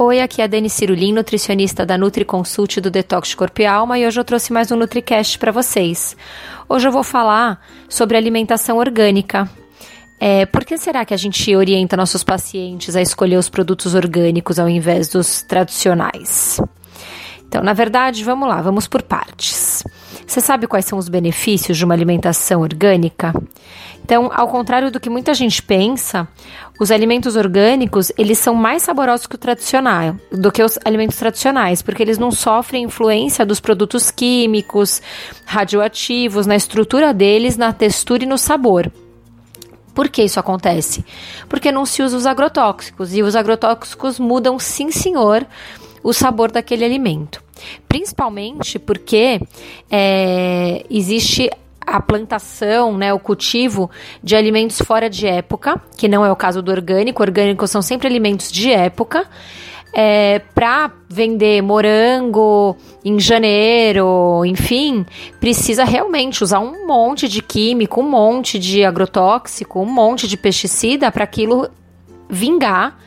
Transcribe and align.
Oi, 0.00 0.20
aqui 0.20 0.40
é 0.40 0.44
a 0.44 0.46
Dani 0.46 0.70
Cirulim, 0.70 1.12
nutricionista 1.12 1.84
da 1.84 1.98
NutriConsult 1.98 2.80
do 2.80 2.88
Detox 2.88 3.34
Corpo 3.34 3.62
e 3.62 3.66
Alma, 3.66 3.98
e 3.98 4.06
hoje 4.06 4.20
eu 4.20 4.22
trouxe 4.22 4.52
mais 4.52 4.70
um 4.70 4.76
NutriCast 4.76 5.36
para 5.40 5.50
vocês. 5.50 6.16
Hoje 6.68 6.86
eu 6.86 6.92
vou 6.92 7.02
falar 7.02 7.60
sobre 7.88 8.16
alimentação 8.16 8.76
orgânica. 8.76 9.50
É, 10.20 10.46
por 10.46 10.64
que 10.64 10.78
será 10.78 11.04
que 11.04 11.12
a 11.12 11.16
gente 11.16 11.52
orienta 11.56 11.96
nossos 11.96 12.22
pacientes 12.22 12.94
a 12.94 13.02
escolher 13.02 13.38
os 13.38 13.48
produtos 13.48 13.96
orgânicos 13.96 14.60
ao 14.60 14.68
invés 14.68 15.08
dos 15.08 15.42
tradicionais? 15.42 16.60
Então, 17.48 17.60
na 17.64 17.72
verdade, 17.72 18.22
vamos 18.22 18.48
lá, 18.48 18.62
vamos 18.62 18.86
por 18.86 19.02
partes. 19.02 19.82
Você 20.28 20.42
sabe 20.42 20.66
quais 20.66 20.84
são 20.84 20.98
os 20.98 21.08
benefícios 21.08 21.78
de 21.78 21.86
uma 21.86 21.94
alimentação 21.94 22.60
orgânica? 22.60 23.32
Então, 24.04 24.30
ao 24.30 24.46
contrário 24.48 24.90
do 24.90 25.00
que 25.00 25.08
muita 25.08 25.32
gente 25.32 25.62
pensa, 25.62 26.28
os 26.78 26.90
alimentos 26.90 27.34
orgânicos, 27.34 28.12
eles 28.16 28.38
são 28.38 28.54
mais 28.54 28.82
saborosos 28.82 29.26
que 29.26 29.36
o 29.36 29.38
tradicional, 29.38 30.16
do 30.30 30.52
que 30.52 30.62
os 30.62 30.78
alimentos 30.84 31.16
tradicionais, 31.16 31.80
porque 31.80 32.02
eles 32.02 32.18
não 32.18 32.30
sofrem 32.30 32.84
influência 32.84 33.46
dos 33.46 33.58
produtos 33.58 34.10
químicos, 34.10 35.00
radioativos, 35.46 36.46
na 36.46 36.56
estrutura 36.56 37.14
deles, 37.14 37.56
na 37.56 37.72
textura 37.72 38.24
e 38.24 38.26
no 38.26 38.36
sabor. 38.36 38.92
Por 39.94 40.10
que 40.10 40.22
isso 40.22 40.38
acontece? 40.38 41.02
Porque 41.48 41.72
não 41.72 41.86
se 41.86 42.02
usa 42.02 42.18
os 42.18 42.26
agrotóxicos 42.26 43.14
e 43.14 43.22
os 43.22 43.34
agrotóxicos 43.34 44.18
mudam, 44.18 44.58
sim, 44.58 44.90
senhor, 44.90 45.46
o 46.02 46.12
sabor 46.12 46.50
daquele 46.50 46.84
alimento. 46.84 47.42
Principalmente 47.88 48.78
porque 48.78 49.40
é, 49.90 50.84
existe 50.90 51.50
a 51.88 52.00
plantação, 52.00 52.96
né, 52.96 53.12
o 53.14 53.18
cultivo 53.18 53.90
de 54.22 54.36
alimentos 54.36 54.80
fora 54.82 55.08
de 55.08 55.26
época, 55.26 55.80
que 55.96 56.06
não 56.06 56.24
é 56.24 56.30
o 56.30 56.36
caso 56.36 56.60
do 56.62 56.70
orgânico. 56.70 57.22
Orgânicos 57.22 57.70
são 57.70 57.80
sempre 57.80 58.06
alimentos 58.06 58.52
de 58.52 58.70
época. 58.70 59.26
É, 59.94 60.40
para 60.54 60.92
vender 61.08 61.62
morango 61.62 62.76
em 63.02 63.18
janeiro, 63.18 64.44
enfim, 64.44 65.06
precisa 65.40 65.82
realmente 65.82 66.44
usar 66.44 66.60
um 66.60 66.86
monte 66.86 67.26
de 67.26 67.40
químico, 67.40 68.02
um 68.02 68.08
monte 68.08 68.58
de 68.58 68.84
agrotóxico, 68.84 69.80
um 69.80 69.86
monte 69.86 70.28
de 70.28 70.36
pesticida 70.36 71.10
para 71.10 71.24
aquilo 71.24 71.70
vingar 72.28 72.98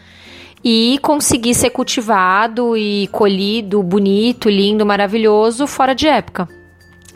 e 0.63 0.99
conseguir 1.01 1.53
ser 1.55 1.71
cultivado 1.71 2.77
e 2.77 3.07
colhido 3.07 3.81
bonito, 3.81 4.49
lindo, 4.49 4.85
maravilhoso 4.85 5.65
fora 5.65 5.95
de 5.95 6.07
época. 6.07 6.47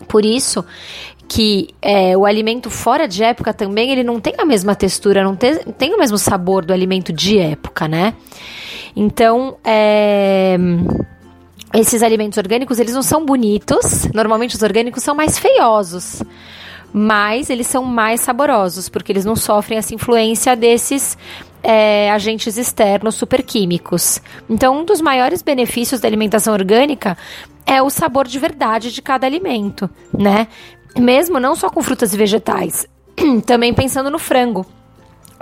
Por 0.07 0.25
isso 0.25 0.65
que 1.27 1.69
é, 1.81 2.15
o 2.15 2.25
alimento 2.25 2.69
fora 2.69 3.07
de 3.07 3.23
época 3.23 3.53
também 3.53 3.91
ele 3.91 4.03
não 4.03 4.19
tem 4.19 4.33
a 4.37 4.45
mesma 4.45 4.75
textura, 4.75 5.23
não 5.23 5.35
tem, 5.35 5.57
tem 5.77 5.93
o 5.93 5.97
mesmo 5.97 6.17
sabor 6.17 6.63
do 6.63 6.73
alimento 6.73 7.11
de 7.11 7.39
época, 7.39 7.87
né? 7.87 8.13
Então, 8.95 9.57
é, 9.63 10.57
esses 11.73 12.01
alimentos 12.01 12.37
orgânicos 12.37 12.79
eles 12.79 12.93
não 12.93 13.03
são 13.03 13.25
bonitos. 13.25 14.07
Normalmente 14.13 14.55
os 14.55 14.61
orgânicos 14.61 15.03
são 15.03 15.15
mais 15.15 15.37
feiosos 15.37 16.21
mas 16.97 17.49
eles 17.49 17.67
são 17.67 17.83
mais 17.83 18.21
saborosos, 18.21 18.87
porque 18.87 19.11
eles 19.11 19.25
não 19.25 19.35
sofrem 19.35 19.77
essa 19.77 19.93
influência 19.93 20.55
desses 20.55 21.17
é, 21.65 22.11
agentes 22.11 22.57
externos 22.57 23.15
superquímicos. 23.15 24.21
Então, 24.47 24.81
um 24.81 24.85
dos 24.85 25.01
maiores 25.01 25.41
benefícios 25.41 25.99
da 25.99 26.07
alimentação 26.07 26.53
orgânica 26.53 27.17
é 27.65 27.81
o 27.81 27.89
sabor 27.89 28.27
de 28.27 28.37
verdade 28.37 28.91
de 28.91 29.01
cada 29.01 29.25
alimento, 29.25 29.89
né? 30.15 30.47
Mesmo 30.95 31.39
não 31.39 31.55
só 31.55 31.67
com 31.67 31.81
frutas 31.81 32.13
e 32.13 32.17
vegetais, 32.17 32.87
também 33.47 33.73
pensando 33.73 34.11
no 34.11 34.19
frango. 34.19 34.63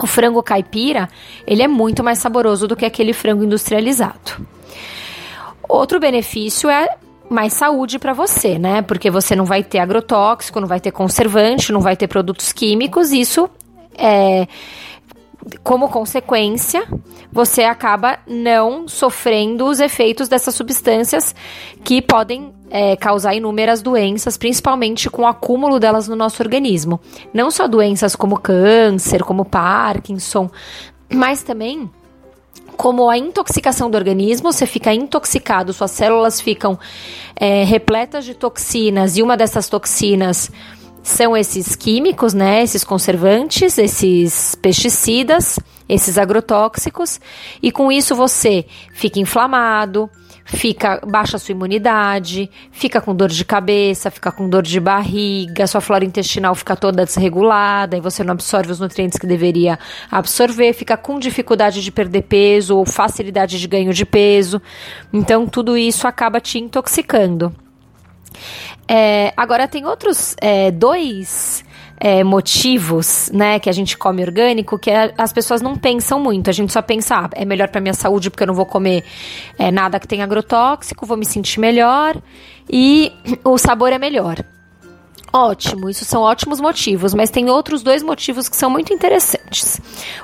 O 0.01 0.07
frango 0.07 0.41
caipira, 0.41 1.09
ele 1.45 1.61
é 1.61 1.67
muito 1.67 2.01
mais 2.01 2.19
saboroso 2.19 2.69
do 2.69 2.75
que 2.75 2.85
aquele 2.85 3.11
frango 3.11 3.43
industrializado. 3.43 4.47
Outro 5.67 5.99
benefício 5.99 6.69
é 6.69 6.87
mais 7.29 7.51
saúde 7.51 7.99
para 7.99 8.13
você, 8.13 8.57
né? 8.57 8.81
Porque 8.81 9.11
você 9.11 9.35
não 9.35 9.43
vai 9.43 9.61
ter 9.61 9.79
agrotóxico, 9.79 10.61
não 10.61 10.67
vai 10.69 10.79
ter 10.79 10.91
conservante, 10.91 11.73
não 11.73 11.81
vai 11.81 11.97
ter 11.97 12.07
produtos 12.07 12.53
químicos. 12.53 13.11
Isso 13.11 13.49
é 13.95 14.47
como 15.63 15.89
consequência, 15.89 16.87
você 17.31 17.63
acaba 17.63 18.19
não 18.27 18.87
sofrendo 18.87 19.65
os 19.65 19.79
efeitos 19.79 20.27
dessas 20.27 20.55
substâncias 20.55 21.35
que 21.83 22.01
podem 22.01 22.53
é, 22.69 22.95
causar 22.95 23.35
inúmeras 23.35 23.81
doenças, 23.81 24.37
principalmente 24.37 25.09
com 25.09 25.23
o 25.23 25.27
acúmulo 25.27 25.79
delas 25.79 26.07
no 26.07 26.15
nosso 26.15 26.41
organismo. 26.41 26.99
Não 27.33 27.51
só 27.51 27.67
doenças 27.67 28.15
como 28.15 28.39
câncer, 28.39 29.23
como 29.23 29.45
Parkinson, 29.45 30.49
mas 31.09 31.43
também 31.43 31.89
como 32.75 33.09
a 33.09 33.17
intoxicação 33.17 33.89
do 33.89 33.95
organismo, 33.95 34.51
você 34.51 34.65
fica 34.65 34.93
intoxicado, 34.93 35.73
suas 35.73 35.91
células 35.91 36.41
ficam 36.41 36.77
é, 37.35 37.63
repletas 37.63 38.25
de 38.25 38.33
toxinas 38.33 39.17
e 39.17 39.21
uma 39.21 39.37
dessas 39.37 39.69
toxinas 39.69 40.51
são 41.03 41.35
esses 41.35 41.75
químicos, 41.75 42.33
né? 42.33 42.63
Esses 42.63 42.83
conservantes, 42.83 43.77
esses 43.77 44.55
pesticidas, 44.55 45.59
esses 45.87 46.17
agrotóxicos, 46.17 47.19
e 47.61 47.71
com 47.71 47.91
isso 47.91 48.15
você 48.15 48.65
fica 48.93 49.19
inflamado, 49.19 50.09
fica 50.45 51.01
baixa 51.05 51.35
a 51.35 51.39
sua 51.39 51.51
imunidade, 51.51 52.49
fica 52.71 53.01
com 53.01 53.13
dor 53.13 53.29
de 53.29 53.43
cabeça, 53.43 54.09
fica 54.09 54.31
com 54.31 54.47
dor 54.47 54.63
de 54.63 54.79
barriga, 54.79 55.67
sua 55.67 55.81
flora 55.81 56.05
intestinal 56.05 56.55
fica 56.55 56.75
toda 56.75 57.05
desregulada 57.05 57.97
e 57.97 58.01
você 58.01 58.23
não 58.23 58.31
absorve 58.31 58.71
os 58.71 58.79
nutrientes 58.79 59.19
que 59.19 59.27
deveria 59.27 59.77
absorver, 60.09 60.73
fica 60.73 60.95
com 60.95 61.19
dificuldade 61.19 61.81
de 61.81 61.91
perder 61.91 62.23
peso 62.23 62.77
ou 62.77 62.85
facilidade 62.85 63.59
de 63.59 63.67
ganho 63.67 63.93
de 63.93 64.05
peso. 64.05 64.61
Então 65.11 65.45
tudo 65.47 65.77
isso 65.77 66.07
acaba 66.07 66.39
te 66.39 66.59
intoxicando. 66.59 67.53
É, 68.87 69.33
agora 69.35 69.67
tem 69.67 69.85
outros 69.85 70.35
é, 70.41 70.71
dois 70.71 71.63
é, 71.99 72.23
motivos, 72.23 73.31
né, 73.33 73.59
que 73.59 73.69
a 73.69 73.73
gente 73.73 73.97
come 73.97 74.21
orgânico, 74.21 74.77
que 74.77 74.91
é, 74.91 75.13
as 75.17 75.31
pessoas 75.31 75.61
não 75.61 75.75
pensam 75.75 76.19
muito. 76.19 76.49
A 76.49 76.53
gente 76.53 76.73
só 76.73 76.81
pensa, 76.81 77.15
ah, 77.15 77.29
é 77.33 77.45
melhor 77.45 77.69
para 77.69 77.79
minha 77.79 77.93
saúde 77.93 78.29
porque 78.29 78.43
eu 78.43 78.47
não 78.47 78.53
vou 78.53 78.65
comer 78.65 79.03
é, 79.57 79.71
nada 79.71 79.99
que 79.99 80.07
tenha 80.07 80.23
agrotóxico, 80.23 81.05
vou 81.05 81.17
me 81.17 81.25
sentir 81.25 81.59
melhor 81.59 82.15
e 82.69 83.11
o 83.43 83.57
sabor 83.57 83.93
é 83.93 83.97
melhor. 83.97 84.43
Ótimo, 85.35 85.89
isso 85.89 86.05
são 86.05 86.21
ótimos 86.21 86.61
motivos, 86.61 87.11
mas 87.15 87.31
tem 87.31 87.49
outros 87.49 87.81
dois 87.81 88.03
motivos 88.03 88.47
que 88.47 88.55
são 88.55 88.69
muito 88.69 88.93
interessantes. 88.93 89.81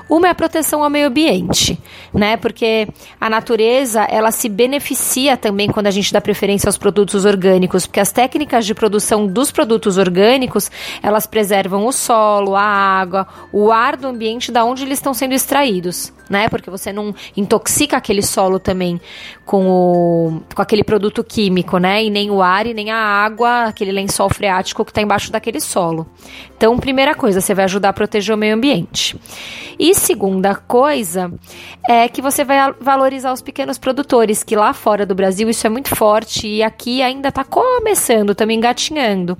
Uma 0.08 0.28
é 0.28 0.30
a 0.30 0.34
proteção 0.36 0.84
ao 0.84 0.88
meio 0.88 1.08
ambiente, 1.08 1.76
né? 2.14 2.36
Porque 2.36 2.86
a 3.20 3.28
natureza, 3.28 4.02
ela 4.02 4.30
se 4.30 4.48
beneficia 4.48 5.36
também 5.36 5.68
quando 5.68 5.88
a 5.88 5.90
gente 5.90 6.12
dá 6.12 6.20
preferência 6.20 6.68
aos 6.68 6.78
produtos 6.78 7.24
orgânicos, 7.24 7.88
porque 7.88 7.98
as 7.98 8.12
técnicas 8.12 8.64
de 8.64 8.72
produção 8.72 9.26
dos 9.26 9.50
produtos 9.50 9.98
orgânicos, 9.98 10.70
elas 11.02 11.26
preservam 11.26 11.86
o 11.86 11.92
solo, 11.92 12.54
a 12.54 12.62
água, 12.62 13.26
o 13.52 13.72
ar 13.72 13.96
do 13.96 14.06
ambiente 14.06 14.52
da 14.52 14.64
onde 14.64 14.84
eles 14.84 14.98
estão 14.98 15.12
sendo 15.12 15.34
extraídos, 15.34 16.12
né? 16.28 16.48
Porque 16.48 16.70
você 16.70 16.92
não 16.92 17.12
intoxica 17.36 17.96
aquele 17.96 18.22
solo 18.22 18.60
também 18.60 19.00
com 19.44 19.66
o 19.66 20.42
com 20.54 20.62
aquele 20.62 20.84
produto 20.84 21.24
químico, 21.24 21.78
né? 21.78 22.04
E 22.04 22.10
nem 22.10 22.30
o 22.30 22.40
ar 22.40 22.64
e 22.64 22.74
nem 22.74 22.92
a 22.92 22.96
água, 22.96 23.64
aquele 23.64 23.90
lençol 23.90 24.30
freático 24.30 24.84
que 24.84 24.92
está 24.92 24.99
embaixo 25.00 25.32
daquele 25.32 25.60
solo. 25.60 26.06
Então, 26.56 26.78
primeira 26.78 27.14
coisa, 27.14 27.40
você 27.40 27.54
vai 27.54 27.64
ajudar 27.64 27.90
a 27.90 27.92
proteger 27.92 28.34
o 28.34 28.38
meio 28.38 28.54
ambiente. 28.54 29.18
E 29.78 29.94
segunda 29.94 30.54
coisa 30.54 31.32
é 31.88 32.06
que 32.06 32.20
você 32.20 32.44
vai 32.44 32.74
valorizar 32.78 33.32
os 33.32 33.40
pequenos 33.40 33.78
produtores, 33.78 34.44
que 34.44 34.54
lá 34.54 34.74
fora 34.74 35.06
do 35.06 35.14
Brasil 35.14 35.48
isso 35.48 35.66
é 35.66 35.70
muito 35.70 35.96
forte 35.96 36.46
e 36.46 36.62
aqui 36.62 37.00
ainda 37.00 37.30
está 37.30 37.44
começando, 37.44 38.34
também 38.34 38.58
engatinhando. 38.58 39.38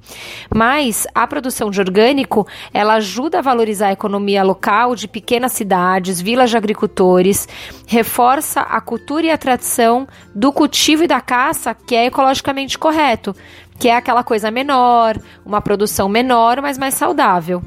Mas 0.54 1.06
a 1.14 1.26
produção 1.26 1.70
de 1.70 1.78
orgânico, 1.78 2.46
ela 2.72 2.94
ajuda 2.94 3.40
a 3.40 3.42
valorizar 3.42 3.88
a 3.88 3.92
economia 3.92 4.42
local 4.42 4.94
de 4.94 5.06
pequenas 5.06 5.52
cidades, 5.52 6.22
vilas 6.22 6.48
de 6.48 6.56
agricultores, 6.56 7.46
reforça 7.86 8.62
a 8.62 8.80
cultura 8.80 9.26
e 9.26 9.30
a 9.30 9.36
tradição 9.36 10.08
do 10.34 10.50
cultivo 10.52 11.04
e 11.04 11.06
da 11.06 11.20
caça, 11.20 11.74
que 11.74 11.94
é 11.94 12.06
ecologicamente 12.06 12.78
correto 12.78 13.36
que 13.80 13.88
é 13.88 13.96
aquela 13.96 14.22
coisa 14.22 14.50
menor, 14.50 15.18
uma 15.44 15.60
produção 15.62 16.06
menor, 16.08 16.60
mas 16.60 16.76
mais 16.76 16.94
saudável. 16.94 17.62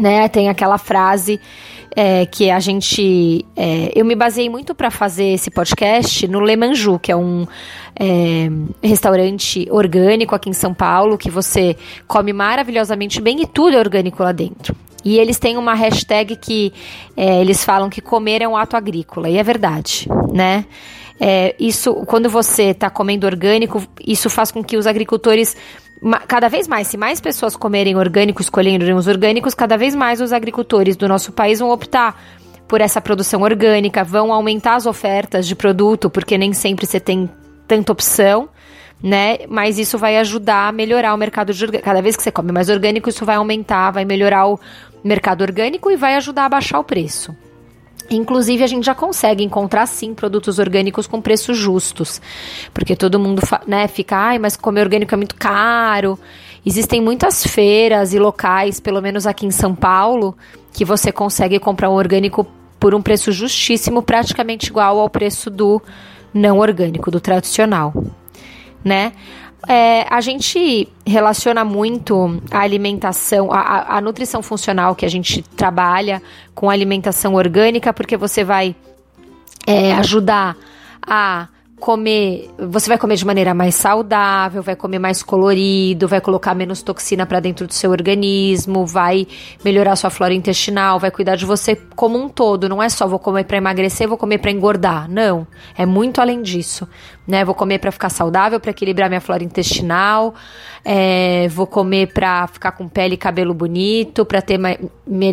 né? 0.00 0.28
Tem 0.28 0.48
aquela 0.48 0.78
frase 0.78 1.38
é, 1.94 2.24
que 2.26 2.50
a 2.50 2.58
gente. 2.58 3.44
É, 3.54 3.92
eu 3.94 4.04
me 4.04 4.14
baseei 4.14 4.48
muito 4.48 4.74
para 4.74 4.90
fazer 4.90 5.34
esse 5.34 5.50
podcast 5.50 6.26
no 6.26 6.40
Le 6.40 6.56
Manju, 6.56 6.98
que 6.98 7.12
é 7.12 7.16
um 7.16 7.46
é, 7.98 8.48
restaurante 8.82 9.66
orgânico 9.70 10.34
aqui 10.34 10.48
em 10.48 10.54
São 10.54 10.72
Paulo, 10.72 11.18
que 11.18 11.30
você 11.30 11.76
come 12.06 12.32
maravilhosamente 12.32 13.20
bem 13.20 13.42
e 13.42 13.46
tudo 13.46 13.76
é 13.76 13.78
orgânico 13.78 14.22
lá 14.22 14.32
dentro. 14.32 14.74
E 15.04 15.18
eles 15.18 15.38
têm 15.38 15.56
uma 15.56 15.74
hashtag 15.74 16.34
que 16.36 16.72
é, 17.16 17.40
eles 17.40 17.64
falam 17.64 17.88
que 17.88 18.00
comer 18.00 18.42
é 18.42 18.48
um 18.48 18.56
ato 18.56 18.76
agrícola, 18.76 19.28
e 19.28 19.38
é 19.38 19.42
verdade, 19.42 20.08
né? 20.32 20.64
É, 21.18 21.54
isso, 21.58 21.94
quando 22.06 22.28
você 22.28 22.64
está 22.64 22.90
comendo 22.90 23.26
orgânico, 23.26 23.82
isso 24.06 24.28
faz 24.28 24.50
com 24.50 24.62
que 24.62 24.76
os 24.76 24.86
agricultores 24.86 25.56
cada 26.28 26.48
vez 26.48 26.68
mais, 26.68 26.88
se 26.88 26.96
mais 26.96 27.20
pessoas 27.20 27.56
comerem 27.56 27.96
orgânico, 27.96 28.42
escolherem 28.42 28.92
os 28.92 29.06
orgânicos, 29.06 29.54
cada 29.54 29.76
vez 29.76 29.94
mais 29.94 30.20
os 30.20 30.32
agricultores 30.32 30.96
do 30.96 31.08
nosso 31.08 31.32
país 31.32 31.58
vão 31.58 31.70
optar 31.70 32.20
por 32.68 32.80
essa 32.80 33.00
produção 33.00 33.42
orgânica, 33.42 34.04
vão 34.04 34.32
aumentar 34.32 34.74
as 34.74 34.86
ofertas 34.86 35.46
de 35.46 35.54
produto, 35.54 36.10
porque 36.10 36.36
nem 36.36 36.52
sempre 36.52 36.84
você 36.84 37.00
tem 37.00 37.30
tanta 37.66 37.92
opção, 37.92 38.48
né? 39.02 39.38
Mas 39.48 39.78
isso 39.78 39.96
vai 39.96 40.16
ajudar 40.18 40.68
a 40.68 40.72
melhorar 40.72 41.14
o 41.14 41.16
mercado 41.16 41.52
de 41.52 41.64
orgânico. 41.64 41.84
Cada 41.84 42.02
vez 42.02 42.16
que 42.16 42.22
você 42.22 42.32
come 42.32 42.52
mais 42.52 42.68
orgânico, 42.68 43.08
isso 43.08 43.24
vai 43.24 43.36
aumentar, 43.36 43.90
vai 43.90 44.04
melhorar 44.04 44.48
o 44.48 44.58
mercado 45.02 45.42
orgânico 45.42 45.90
e 45.90 45.96
vai 45.96 46.16
ajudar 46.16 46.46
a 46.46 46.48
baixar 46.48 46.78
o 46.78 46.84
preço. 46.84 47.34
Inclusive, 48.10 48.62
a 48.62 48.66
gente 48.66 48.84
já 48.84 48.94
consegue 48.94 49.42
encontrar 49.42 49.86
sim 49.86 50.14
produtos 50.14 50.58
orgânicos 50.58 51.06
com 51.06 51.20
preços 51.20 51.56
justos. 51.56 52.20
Porque 52.72 52.94
todo 52.94 53.18
mundo 53.18 53.42
né, 53.66 53.88
fica, 53.88 54.16
ai, 54.16 54.38
mas 54.38 54.56
comer 54.56 54.82
orgânico 54.82 55.14
é 55.14 55.16
muito 55.16 55.34
caro. 55.34 56.18
Existem 56.64 57.00
muitas 57.00 57.46
feiras 57.46 58.12
e 58.12 58.18
locais, 58.18 58.80
pelo 58.80 59.00
menos 59.00 59.26
aqui 59.26 59.46
em 59.46 59.50
São 59.50 59.74
Paulo, 59.74 60.36
que 60.72 60.84
você 60.84 61.12
consegue 61.12 61.58
comprar 61.58 61.88
um 61.90 61.94
orgânico 61.94 62.46
por 62.78 62.94
um 62.94 63.02
preço 63.02 63.32
justíssimo, 63.32 64.02
praticamente 64.02 64.68
igual 64.68 64.98
ao 64.98 65.08
preço 65.08 65.48
do 65.50 65.80
não 66.32 66.58
orgânico, 66.58 67.10
do 67.10 67.20
tradicional. 67.20 67.94
Né? 68.84 69.12
É, 69.68 70.06
a 70.08 70.20
gente 70.20 70.88
relaciona 71.04 71.64
muito 71.64 72.40
a 72.50 72.60
alimentação, 72.60 73.52
a, 73.52 73.96
a 73.96 74.00
nutrição 74.00 74.42
funcional 74.42 74.94
que 74.94 75.04
a 75.04 75.08
gente 75.08 75.42
trabalha 75.42 76.22
com 76.54 76.70
alimentação 76.70 77.34
orgânica, 77.34 77.92
porque 77.92 78.16
você 78.16 78.44
vai 78.44 78.76
é, 79.66 79.94
ajudar 79.94 80.56
a 81.02 81.48
comer, 81.78 82.50
você 82.58 82.88
vai 82.88 82.96
comer 82.96 83.16
de 83.16 83.26
maneira 83.26 83.52
mais 83.52 83.74
saudável, 83.74 84.62
vai 84.62 84.74
comer 84.74 84.98
mais 84.98 85.22
colorido, 85.22 86.08
vai 86.08 86.20
colocar 86.20 86.54
menos 86.54 86.82
toxina 86.82 87.26
para 87.26 87.38
dentro 87.38 87.66
do 87.66 87.74
seu 87.74 87.90
organismo, 87.90 88.86
vai 88.86 89.26
melhorar 89.62 89.94
sua 89.94 90.08
flora 90.08 90.32
intestinal, 90.32 90.98
vai 90.98 91.10
cuidar 91.10 91.36
de 91.36 91.44
você 91.44 91.76
como 91.94 92.18
um 92.18 92.28
todo, 92.28 92.68
não 92.68 92.82
é 92.82 92.88
só 92.88 93.06
vou 93.06 93.18
comer 93.18 93.44
para 93.44 93.58
emagrecer, 93.58 94.08
vou 94.08 94.16
comer 94.16 94.38
para 94.38 94.50
engordar, 94.50 95.08
não, 95.10 95.46
é 95.76 95.84
muito 95.84 96.20
além 96.20 96.40
disso, 96.40 96.88
né? 97.26 97.44
Vou 97.44 97.54
comer 97.54 97.78
para 97.78 97.90
ficar 97.90 98.08
saudável, 98.08 98.58
para 98.58 98.70
equilibrar 98.70 99.08
minha 99.08 99.20
flora 99.20 99.44
intestinal, 99.44 100.34
é, 100.84 101.48
vou 101.48 101.66
comer 101.66 102.12
para 102.12 102.46
ficar 102.46 102.72
com 102.72 102.88
pele 102.88 103.14
e 103.14 103.18
cabelo 103.18 103.52
bonito, 103.52 104.24
para 104.24 104.40
ter 104.40 104.56
mais, 104.56 104.78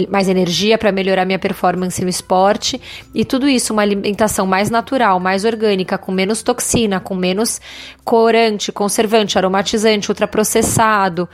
mais 0.10 0.28
energia, 0.28 0.78
para 0.78 0.92
melhorar 0.92 1.25
minha 1.25 1.39
performance 1.39 2.01
no 2.01 2.10
esporte. 2.10 2.81
E 3.13 3.24
tudo 3.24 3.48
isso 3.48 3.72
uma 3.72 3.84
alimentação 3.84 4.48
mais 4.48 4.69
natural, 4.69 5.19
mais 5.19 5.46
orgânica, 5.46 5.98
com 5.98 6.12
menos 6.12 6.32
toxina, 6.41 7.00
com 7.00 7.15
menos 7.15 7.59
corante, 8.03 8.71
conservante, 8.71 9.38
aromatizante, 9.38 10.09
ultraprocessado. 10.09 11.30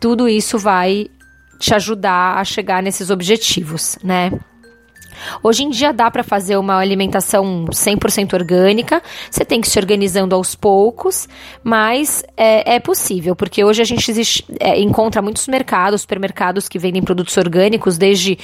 Tudo 0.00 0.28
isso 0.28 0.58
vai 0.58 1.08
te 1.58 1.74
ajudar 1.74 2.38
a 2.38 2.44
chegar 2.44 2.82
nesses 2.82 3.08
objetivos, 3.08 3.96
né? 4.02 4.32
Hoje 5.42 5.64
em 5.64 5.70
dia 5.70 5.92
dá 5.92 6.10
para 6.10 6.22
fazer 6.22 6.56
uma 6.56 6.76
alimentação 6.76 7.66
100% 7.66 8.34
orgânica, 8.34 9.02
você 9.30 9.44
tem 9.44 9.60
que 9.60 9.68
se 9.68 9.78
organizando 9.78 10.34
aos 10.34 10.54
poucos, 10.54 11.28
mas 11.62 12.24
é, 12.36 12.74
é 12.76 12.80
possível, 12.80 13.36
porque 13.36 13.64
hoje 13.64 13.82
a 13.82 13.84
gente 13.84 14.10
existe, 14.10 14.44
é, 14.58 14.80
encontra 14.80 15.22
muitos 15.22 15.46
mercados, 15.46 16.02
supermercados 16.02 16.68
que 16.68 16.78
vendem 16.78 17.02
produtos 17.02 17.36
orgânicos, 17.36 17.96
desde 17.96 18.38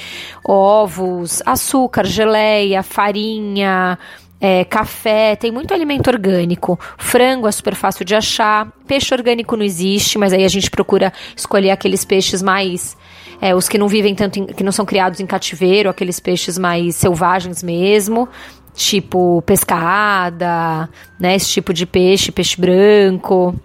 ovos, 0.47 1.41
açúcar, 1.45 2.05
geleia, 2.05 2.83
farinha, 2.83 3.97
é, 4.41 4.63
café, 4.63 5.35
tem 5.35 5.51
muito 5.51 5.73
alimento 5.73 6.07
orgânico. 6.07 6.79
Frango 6.97 7.47
é 7.47 7.51
super 7.51 7.75
fácil 7.75 8.05
de 8.05 8.15
achar. 8.15 8.71
Peixe 8.87 9.13
orgânico 9.13 9.57
não 9.57 9.63
existe, 9.63 10.17
mas 10.17 10.31
aí 10.31 10.43
a 10.43 10.47
gente 10.47 10.71
procura 10.71 11.11
escolher 11.35 11.71
aqueles 11.71 12.05
peixes 12.05 12.41
mais 12.41 12.97
é, 13.41 13.55
os 13.55 13.69
que 13.69 13.77
não 13.77 13.87
vivem 13.87 14.13
tanto, 14.13 14.39
em, 14.39 14.45
que 14.45 14.63
não 14.63 14.71
são 14.71 14.85
criados 14.85 15.19
em 15.19 15.25
cativeiro, 15.25 15.89
aqueles 15.89 16.19
peixes 16.19 16.57
mais 16.57 16.95
selvagens 16.95 17.63
mesmo, 17.63 18.27
tipo 18.73 19.41
pescada, 19.43 20.89
né? 21.19 21.35
Esse 21.35 21.49
tipo 21.49 21.73
de 21.73 21.85
peixe, 21.85 22.31
peixe 22.31 22.59
branco. 22.59 23.55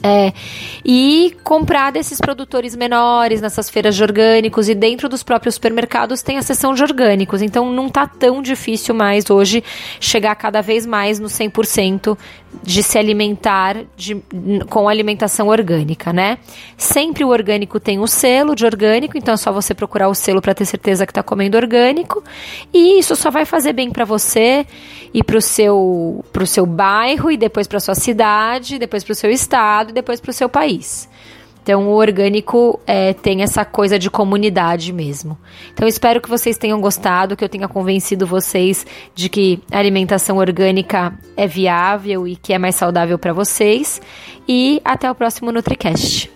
É, 0.00 0.32
e 0.84 1.36
comprar 1.42 1.90
desses 1.90 2.20
produtores 2.20 2.76
menores 2.76 3.40
nessas 3.40 3.68
feiras 3.68 3.96
de 3.96 4.02
orgânicos 4.02 4.68
e 4.68 4.74
dentro 4.74 5.08
dos 5.08 5.24
próprios 5.24 5.56
supermercados 5.56 6.22
tem 6.22 6.38
a 6.38 6.42
seção 6.42 6.72
de 6.72 6.82
orgânicos. 6.84 7.42
Então 7.42 7.72
não 7.72 7.88
tá 7.88 8.06
tão 8.06 8.40
difícil 8.40 8.94
mais 8.94 9.28
hoje 9.28 9.62
chegar 9.98 10.36
cada 10.36 10.60
vez 10.60 10.86
mais 10.86 11.18
no 11.18 11.26
100% 11.26 12.16
de 12.62 12.82
se 12.82 12.96
alimentar 12.96 13.84
de, 13.96 14.16
com 14.70 14.88
alimentação 14.88 15.48
orgânica, 15.48 16.12
né? 16.12 16.38
Sempre 16.76 17.24
o 17.24 17.28
orgânico 17.28 17.78
tem 17.80 17.98
o 17.98 18.06
selo 18.06 18.54
de 18.54 18.64
orgânico, 18.64 19.18
então 19.18 19.34
é 19.34 19.36
só 19.36 19.52
você 19.52 19.74
procurar 19.74 20.08
o 20.08 20.14
selo 20.14 20.40
para 20.40 20.54
ter 20.54 20.64
certeza 20.64 21.04
que 21.04 21.10
está 21.10 21.22
comendo 21.22 21.56
orgânico. 21.56 22.22
E 22.72 22.98
isso 22.98 23.14
só 23.16 23.30
vai 23.30 23.44
fazer 23.44 23.72
bem 23.72 23.90
para 23.90 24.04
você 24.04 24.66
e 25.12 25.22
para 25.22 25.38
o 25.38 25.42
seu, 25.42 26.24
pro 26.32 26.46
seu 26.46 26.64
bairro, 26.64 27.30
e 27.30 27.36
depois 27.36 27.66
para 27.66 27.80
sua 27.80 27.94
cidade, 27.94 28.78
depois 28.78 29.04
para 29.04 29.12
o 29.12 29.16
seu 29.16 29.30
estado 29.30 29.87
e 29.88 29.92
depois 29.92 30.20
para 30.20 30.30
o 30.30 30.34
seu 30.34 30.48
país. 30.48 31.08
Então, 31.68 31.86
o 31.86 31.96
orgânico 31.96 32.80
é, 32.86 33.12
tem 33.12 33.42
essa 33.42 33.62
coisa 33.62 33.98
de 33.98 34.08
comunidade 34.08 34.90
mesmo. 34.90 35.36
Então, 35.70 35.86
espero 35.86 36.18
que 36.18 36.28
vocês 36.28 36.56
tenham 36.56 36.80
gostado, 36.80 37.36
que 37.36 37.44
eu 37.44 37.48
tenha 37.48 37.68
convencido 37.68 38.26
vocês 38.26 38.86
de 39.14 39.28
que 39.28 39.60
a 39.70 39.78
alimentação 39.78 40.38
orgânica 40.38 41.12
é 41.36 41.46
viável 41.46 42.26
e 42.26 42.36
que 42.36 42.54
é 42.54 42.58
mais 42.58 42.74
saudável 42.74 43.18
para 43.18 43.34
vocês. 43.34 44.00
E 44.48 44.80
até 44.82 45.10
o 45.10 45.14
próximo 45.14 45.52
NutriCast. 45.52 46.32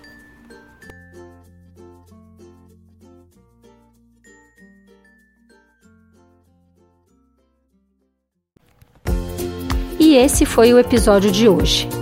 E 9.98 10.14
esse 10.14 10.44
foi 10.44 10.74
o 10.74 10.78
episódio 10.78 11.32
de 11.32 11.48
hoje. 11.48 12.01